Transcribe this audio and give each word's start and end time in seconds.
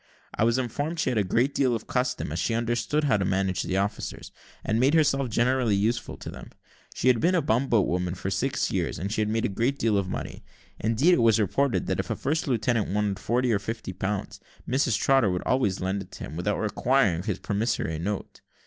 I 0.33 0.45
was 0.45 0.57
informed 0.57 0.99
she 0.99 1.11
had 1.11 1.19
a 1.19 1.23
great 1.23 1.53
deal 1.53 1.75
of 1.75 1.85
custom, 1.85 2.31
as 2.31 2.39
she 2.39 2.55
understood 2.55 3.03
how 3.03 3.17
to 3.17 3.23
manage 3.23 3.61
the 3.61 3.77
officers, 3.77 4.31
and 4.63 4.79
made 4.79 4.95
herself 4.95 5.29
generally 5.29 5.75
useful 5.75 6.17
to 6.17 6.31
them. 6.31 6.49
She 6.95 7.07
had 7.07 7.19
been 7.19 7.35
a 7.35 7.41
bumboat 7.43 7.85
woman 7.85 8.15
for 8.15 8.31
six 8.31 8.71
years, 8.71 8.97
and 8.97 9.11
had 9.13 9.29
made 9.29 9.45
a 9.45 9.47
great 9.47 9.77
deal 9.77 9.99
of 9.99 10.09
money. 10.09 10.43
Indeed, 10.79 11.13
it 11.13 11.21
was 11.21 11.39
reported, 11.39 11.85
that 11.85 11.99
if 11.99 12.09
a 12.09 12.15
first 12.15 12.47
lieutenant 12.47 12.89
wanted 12.91 13.19
forty 13.19 13.53
or 13.53 13.59
fifty 13.59 13.93
pounds, 13.93 14.39
Mrs 14.67 14.97
Trotter 14.97 15.29
would 15.29 15.43
always 15.43 15.81
lend 15.81 16.01
it 16.01 16.11
to 16.13 16.23
him, 16.23 16.35
without 16.35 16.57
requiring 16.57 17.21
his 17.21 17.37
promissory 17.37 17.99
note. 17.99 18.41